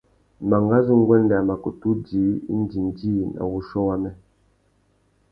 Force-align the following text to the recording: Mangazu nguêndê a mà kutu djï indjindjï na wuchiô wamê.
Mangazu 0.49 0.91
nguêndê 1.01 1.35
a 1.39 1.47
mà 1.49 1.55
kutu 1.63 1.89
djï 2.03 2.25
indjindjï 2.53 3.13
na 3.33 3.41
wuchiô 3.51 3.81
wamê. 3.87 4.11